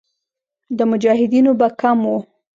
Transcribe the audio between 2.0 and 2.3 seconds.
وو.